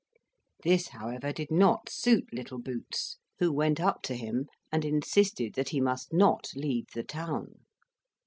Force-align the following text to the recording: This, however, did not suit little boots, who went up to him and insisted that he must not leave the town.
This, 0.63 0.87
however, 0.87 1.31
did 1.31 1.51
not 1.51 1.87
suit 1.87 2.33
little 2.33 2.57
boots, 2.57 3.17
who 3.37 3.53
went 3.53 3.79
up 3.79 4.01
to 4.05 4.15
him 4.15 4.47
and 4.71 4.83
insisted 4.83 5.53
that 5.53 5.69
he 5.69 5.79
must 5.79 6.11
not 6.11 6.47
leave 6.55 6.87
the 6.95 7.03
town. 7.03 7.65